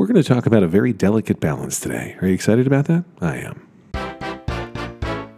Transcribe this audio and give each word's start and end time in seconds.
We're 0.00 0.06
going 0.06 0.16
to 0.22 0.24
talk 0.24 0.46
about 0.46 0.62
a 0.62 0.66
very 0.66 0.94
delicate 0.94 1.40
balance 1.40 1.78
today. 1.78 2.16
Are 2.22 2.26
you 2.26 2.32
excited 2.32 2.66
about 2.66 2.86
that? 2.86 3.04
I 3.20 3.36
am. 3.36 3.68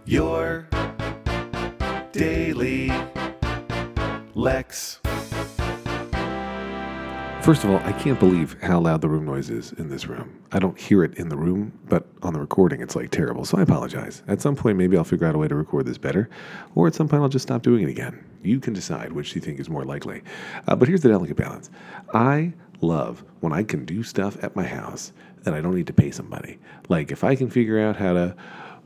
Your 0.05 0.69
daily 2.13 2.93
Lex. 4.37 5.01
First 7.43 7.65
of 7.65 7.71
all, 7.71 7.79
I 7.79 7.91
can't 7.99 8.21
believe 8.21 8.57
how 8.63 8.79
loud 8.79 9.01
the 9.01 9.09
room 9.09 9.25
noise 9.25 9.51
is 9.51 9.73
in 9.73 9.91
this 9.91 10.07
room. 10.07 10.41
I 10.53 10.61
don't 10.61 10.79
hear 10.79 11.03
it 11.03 11.15
in 11.15 11.29
the 11.29 11.37
room, 11.37 11.77
but 11.89 12.07
on 12.23 12.33
the 12.33 12.39
recording, 12.39 12.81
it's 12.81 12.95
like 12.95 13.11
terrible. 13.11 13.45
So 13.45 13.59
I 13.59 13.63
apologize. 13.63 14.23
At 14.29 14.41
some 14.41 14.55
point, 14.55 14.79
maybe 14.79 14.97
I'll 14.97 15.03
figure 15.03 15.27
out 15.27 15.35
a 15.35 15.39
way 15.39 15.49
to 15.49 15.57
record 15.57 15.87
this 15.87 15.99
better, 15.99 16.31
or 16.77 16.87
at 16.87 16.95
some 16.95 17.09
point, 17.09 17.21
I'll 17.21 17.29
just 17.29 17.43
stop 17.43 17.63
doing 17.63 17.83
it 17.83 17.89
again. 17.89 18.25
You 18.45 18.61
can 18.61 18.75
decide 18.75 19.11
which 19.11 19.35
you 19.35 19.41
think 19.41 19.59
is 19.59 19.69
more 19.69 19.85
likely. 19.85 20.23
Uh, 20.69 20.77
but 20.77 20.87
here's 20.87 21.01
the 21.01 21.09
delicate 21.09 21.37
balance 21.37 21.69
I 22.15 22.53
love 22.83 23.25
when 23.41 23.53
I 23.53 23.63
can 23.63 23.85
do 23.85 24.03
stuff 24.03 24.43
at 24.43 24.57
my 24.57 24.65
house 24.65 25.13
that 25.43 25.55
I 25.55 25.61
don't 25.61 25.75
need 25.75 25.87
to 25.89 25.93
pay 25.93 26.11
somebody. 26.11 26.59
Like 26.89 27.11
if 27.11 27.25
I 27.25 27.35
can 27.35 27.51
figure 27.51 27.81
out 27.81 27.97
how 27.97 28.13
to 28.13 28.37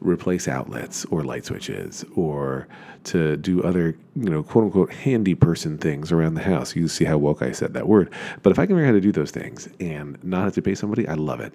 replace 0.01 0.47
outlets 0.47 1.05
or 1.07 1.25
light 1.25 1.45
switches 1.45 2.05
or 2.15 2.69
to 3.05 3.37
do 3.37 3.63
other, 3.63 3.97
you 4.15 4.31
know, 4.31 4.43
quote 4.43 4.65
unquote 4.65 4.93
handy 4.93 5.35
person 5.35 5.79
things 5.79 6.13
around 6.13 6.35
the 6.35 6.43
house. 6.43 6.77
You 6.77 6.89
see 6.89 7.05
how 7.05 7.19
woke 7.19 7.43
I 7.43 7.53
said 7.53 7.75
that 7.75 7.89
word. 7.89 8.13
But 8.43 8.51
if 8.51 8.59
I 8.59 8.67
can 8.67 8.77
figure 8.77 8.85
out 8.85 8.89
how 8.89 8.93
to 8.93 9.01
do 9.01 9.13
those 9.13 9.31
things 9.31 9.69
and 9.81 10.23
not 10.23 10.45
have 10.45 10.55
to 10.55 10.63
pay 10.63 10.75
somebody, 10.75 11.09
I 11.09 11.15
love 11.15 11.41
it. 11.41 11.53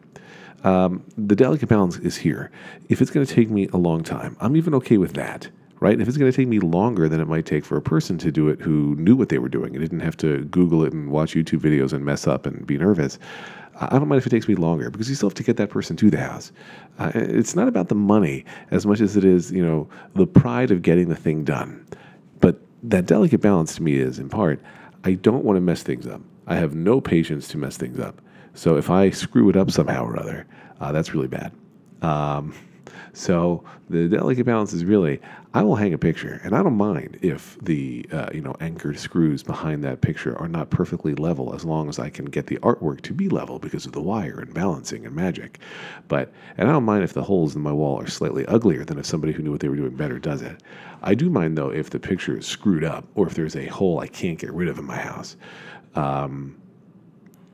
Um, 0.63 1.03
the 1.17 1.35
delicate 1.35 1.69
balance 1.69 1.97
is 1.97 2.17
here. 2.17 2.51
If 2.89 3.01
it's 3.01 3.11
going 3.11 3.25
to 3.25 3.33
take 3.33 3.49
me 3.49 3.67
a 3.73 3.77
long 3.77 4.03
time, 4.03 4.37
I'm 4.39 4.55
even 4.55 4.73
okay 4.75 4.97
with 4.97 5.13
that 5.13 5.49
right? 5.81 5.99
If 5.99 6.07
it's 6.07 6.15
going 6.15 6.31
to 6.31 6.35
take 6.35 6.47
me 6.47 6.59
longer 6.59 7.09
than 7.09 7.19
it 7.19 7.27
might 7.27 7.45
take 7.45 7.65
for 7.65 7.75
a 7.75 7.81
person 7.81 8.17
to 8.19 8.31
do 8.31 8.47
it 8.47 8.61
who 8.61 8.95
knew 8.95 9.15
what 9.15 9.29
they 9.29 9.39
were 9.39 9.49
doing 9.49 9.75
and 9.75 9.83
didn't 9.83 10.01
have 10.01 10.15
to 10.17 10.45
Google 10.45 10.85
it 10.85 10.93
and 10.93 11.11
watch 11.11 11.33
YouTube 11.33 11.59
videos 11.59 11.91
and 11.91 12.05
mess 12.05 12.27
up 12.27 12.45
and 12.45 12.65
be 12.65 12.77
nervous, 12.77 13.17
I 13.79 13.97
don't 13.97 14.07
mind 14.07 14.19
if 14.19 14.27
it 14.27 14.29
takes 14.29 14.47
me 14.47 14.53
longer 14.53 14.91
because 14.91 15.09
you 15.09 15.15
still 15.15 15.29
have 15.29 15.35
to 15.35 15.43
get 15.43 15.57
that 15.57 15.71
person 15.71 15.97
to 15.97 16.11
the 16.11 16.19
house. 16.19 16.51
Uh, 16.99 17.11
it's 17.15 17.55
not 17.55 17.67
about 17.67 17.89
the 17.89 17.95
money 17.95 18.45
as 18.69 18.85
much 18.85 19.01
as 19.01 19.17
it 19.17 19.25
is, 19.25 19.51
you 19.51 19.65
know, 19.65 19.89
the 20.13 20.27
pride 20.27 20.69
of 20.69 20.83
getting 20.83 21.09
the 21.09 21.15
thing 21.15 21.43
done. 21.43 21.83
But 22.41 22.59
that 22.83 23.07
delicate 23.07 23.41
balance 23.41 23.75
to 23.75 23.83
me 23.83 23.95
is, 23.95 24.19
in 24.19 24.29
part, 24.29 24.61
I 25.03 25.13
don't 25.13 25.43
want 25.43 25.57
to 25.57 25.61
mess 25.61 25.81
things 25.81 26.05
up. 26.05 26.21
I 26.45 26.57
have 26.57 26.75
no 26.75 27.01
patience 27.01 27.47
to 27.49 27.57
mess 27.57 27.75
things 27.75 27.99
up. 27.99 28.21
So 28.53 28.77
if 28.77 28.91
I 28.91 29.09
screw 29.09 29.49
it 29.49 29.55
up 29.55 29.71
somehow 29.71 30.05
or 30.05 30.19
other, 30.19 30.45
uh, 30.79 30.91
that's 30.91 31.15
really 31.15 31.27
bad. 31.27 31.51
Um, 32.03 32.53
so 33.13 33.63
the 33.89 34.07
delicate 34.07 34.45
balance 34.45 34.73
is 34.73 34.85
really, 34.85 35.19
I 35.53 35.63
will 35.63 35.75
hang 35.75 35.93
a 35.93 35.97
picture, 35.97 36.39
and 36.43 36.55
I 36.55 36.63
don't 36.63 36.77
mind 36.77 37.19
if 37.21 37.57
the 37.61 38.05
uh, 38.11 38.29
you 38.33 38.41
know 38.41 38.55
anchored 38.61 38.97
screws 38.97 39.43
behind 39.43 39.83
that 39.83 40.01
picture 40.01 40.37
are 40.37 40.47
not 40.47 40.69
perfectly 40.69 41.13
level, 41.15 41.53
as 41.53 41.65
long 41.65 41.89
as 41.89 41.99
I 41.99 42.09
can 42.09 42.25
get 42.25 42.47
the 42.47 42.57
artwork 42.57 43.01
to 43.01 43.13
be 43.13 43.27
level 43.27 43.59
because 43.59 43.85
of 43.85 43.91
the 43.91 44.01
wire 44.01 44.39
and 44.39 44.53
balancing 44.53 45.05
and 45.05 45.13
magic. 45.13 45.59
But 46.07 46.31
and 46.57 46.69
I 46.69 46.71
don't 46.71 46.85
mind 46.85 47.03
if 47.03 47.13
the 47.13 47.23
holes 47.23 47.55
in 47.55 47.61
my 47.61 47.73
wall 47.73 47.99
are 47.99 48.07
slightly 48.07 48.45
uglier 48.45 48.85
than 48.85 48.97
if 48.97 49.05
somebody 49.05 49.33
who 49.33 49.43
knew 49.43 49.51
what 49.51 49.59
they 49.59 49.69
were 49.69 49.75
doing 49.75 49.95
better 49.95 50.19
does 50.19 50.41
it. 50.41 50.63
I 51.01 51.15
do 51.15 51.29
mind 51.29 51.57
though 51.57 51.69
if 51.69 51.89
the 51.89 51.99
picture 51.99 52.37
is 52.37 52.45
screwed 52.45 52.83
up 52.83 53.05
or 53.15 53.27
if 53.27 53.33
there's 53.33 53.55
a 53.55 53.65
hole 53.65 53.99
I 53.99 54.07
can't 54.07 54.39
get 54.39 54.53
rid 54.53 54.69
of 54.69 54.79
in 54.79 54.85
my 54.85 54.97
house. 54.97 55.35
Um, 55.95 56.61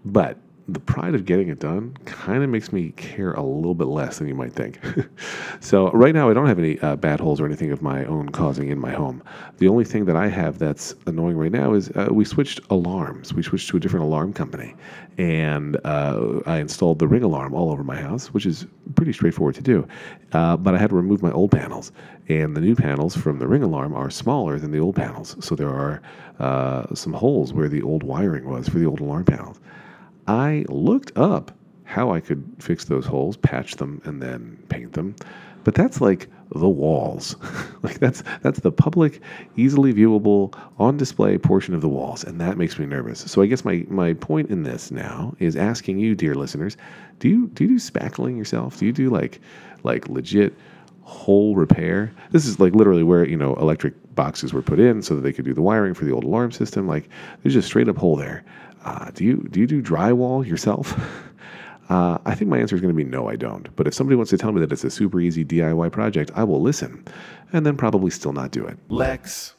but 0.05 0.37
the 0.69 0.79
pride 0.81 1.15
of 1.15 1.23
getting 1.25 1.47
it 1.47 1.59
done 1.59 1.95
kind 2.03 2.43
of 2.43 2.49
makes 2.49 2.73
me 2.73 2.91
care 2.91 3.31
a 3.33 3.41
little 3.41 3.73
bit 3.73 3.87
less 3.87 4.19
than 4.19 4.27
you 4.27 4.35
might 4.35 4.51
think. 4.51 4.79
so 5.61 5.89
right 5.91 6.13
now, 6.13 6.29
I 6.29 6.33
don't 6.33 6.47
have 6.47 6.59
any 6.59 6.77
uh, 6.79 6.97
bad 6.97 7.21
holes 7.21 7.39
or 7.39 7.45
anything 7.45 7.71
of 7.71 7.81
my 7.81 8.03
own 8.05 8.29
causing 8.29 8.67
in 8.67 8.77
my 8.77 8.91
home. 8.91 9.23
The 9.59 9.69
only 9.69 9.85
thing 9.85 10.03
that 10.05 10.17
I 10.17 10.27
have 10.27 10.59
that's 10.59 10.93
annoying 11.05 11.37
right 11.37 11.51
now 11.51 11.73
is 11.73 11.89
uh, 11.91 12.09
we 12.11 12.25
switched 12.25 12.59
alarms. 12.69 13.33
We 13.33 13.43
switched 13.43 13.69
to 13.69 13.77
a 13.77 13.79
different 13.79 14.05
alarm 14.05 14.33
company, 14.33 14.75
and 15.17 15.77
uh, 15.85 16.41
I 16.45 16.57
installed 16.57 16.99
the 16.99 17.07
Ring 17.07 17.23
alarm 17.23 17.53
all 17.53 17.71
over 17.71 17.83
my 17.83 17.95
house, 17.95 18.33
which 18.33 18.45
is 18.45 18.67
pretty 18.95 19.13
straightforward 19.13 19.55
to 19.55 19.61
do. 19.61 19.87
Uh, 20.33 20.57
but 20.57 20.75
I 20.75 20.77
had 20.77 20.89
to 20.89 20.97
remove 20.97 21.21
my 21.21 21.31
old 21.31 21.51
panels, 21.51 21.93
and 22.27 22.57
the 22.57 22.61
new 22.61 22.75
panels 22.75 23.15
from 23.15 23.39
the 23.39 23.47
Ring 23.47 23.63
alarm 23.63 23.93
are 23.93 24.09
smaller 24.09 24.59
than 24.59 24.71
the 24.71 24.79
old 24.79 24.97
panels. 24.97 25.37
So 25.39 25.55
there 25.55 25.69
are 25.69 26.01
uh, 26.39 26.93
some 26.93 27.13
holes 27.13 27.53
where 27.53 27.69
the 27.69 27.81
old 27.81 28.03
wiring 28.03 28.49
was 28.49 28.67
for 28.67 28.79
the 28.79 28.85
old 28.85 28.99
alarm 28.99 29.23
panels. 29.23 29.61
I 30.27 30.65
looked 30.69 31.17
up 31.17 31.51
how 31.83 32.11
I 32.11 32.19
could 32.19 32.43
fix 32.59 32.83
those 32.85 33.05
holes, 33.05 33.37
patch 33.37 33.77
them, 33.77 34.01
and 34.03 34.21
then 34.21 34.61
paint 34.69 34.93
them. 34.93 35.15
But 35.63 35.73
that's 35.73 36.01
like 36.01 36.27
the 36.55 36.67
walls. 36.69 37.35
like 37.81 37.99
that's 37.99 38.23
that's 38.41 38.59
the 38.59 38.71
public, 38.71 39.21
easily 39.55 39.93
viewable, 39.93 40.57
on 40.79 40.97
display 40.97 41.37
portion 41.37 41.73
of 41.73 41.81
the 41.81 41.89
walls, 41.89 42.23
and 42.23 42.39
that 42.39 42.57
makes 42.57 42.77
me 42.77 42.85
nervous. 42.85 43.19
So 43.19 43.41
I 43.41 43.47
guess 43.47 43.65
my 43.65 43.85
my 43.89 44.13
point 44.13 44.49
in 44.49 44.63
this 44.63 44.91
now 44.91 45.35
is 45.39 45.55
asking 45.55 45.99
you, 45.99 46.15
dear 46.15 46.35
listeners, 46.35 46.77
do 47.19 47.29
you 47.29 47.47
do 47.49 47.65
you 47.65 47.71
do 47.71 47.79
spackling 47.79 48.37
yourself? 48.37 48.77
Do 48.79 48.85
you 48.85 48.93
do 48.93 49.09
like 49.09 49.41
like 49.83 50.07
legit 50.07 50.53
hole 51.01 51.55
repair? 51.55 52.11
This 52.31 52.45
is 52.45 52.59
like 52.59 52.75
literally 52.75 53.03
where 53.03 53.27
you 53.27 53.37
know 53.37 53.55
electric 53.55 53.93
boxes 54.15 54.53
were 54.53 54.61
put 54.61 54.79
in 54.79 55.01
so 55.01 55.15
that 55.15 55.21
they 55.21 55.33
could 55.33 55.45
do 55.45 55.53
the 55.53 55.61
wiring 55.61 55.93
for 55.93 56.05
the 56.05 56.11
old 56.11 56.23
alarm 56.23 56.51
system. 56.51 56.87
Like 56.87 57.09
there's 57.43 57.53
just 57.53 57.67
straight 57.67 57.89
up 57.89 57.97
hole 57.97 58.15
there. 58.15 58.43
Uh, 58.87 59.11
do 59.13 59.25
you 59.25 59.45
do 59.51 59.59
you 59.59 59.67
do 59.67 59.81
drywall 59.81 60.45
yourself? 60.45 60.99
Uh, 61.89 62.17
I 62.25 62.35
think 62.35 62.49
my 62.49 62.57
answer 62.57 62.75
is 62.75 62.81
going 62.81 62.93
to 62.93 62.97
be 62.97 63.09
no, 63.09 63.29
I 63.29 63.37
don't. 63.37 63.73
But 63.77 63.87
if 63.87 63.93
somebody 63.93 64.17
wants 64.17 64.29
to 64.31 64.37
tell 64.37 64.51
me 64.51 64.59
that 64.59 64.73
it's 64.73 64.83
a 64.83 64.89
super 64.89 65.21
easy 65.21 65.45
DIY 65.45 65.89
project, 65.93 66.31
I 66.35 66.43
will 66.43 66.61
listen 66.61 67.05
and 67.53 67.65
then 67.65 67.77
probably 67.77 68.11
still 68.11 68.33
not 68.33 68.51
do 68.51 68.65
it. 68.65 68.77
Lex. 68.89 69.55